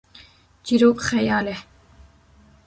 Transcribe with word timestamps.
çîrok 0.65 0.97
xeyal 1.07 1.47
e 1.55 1.55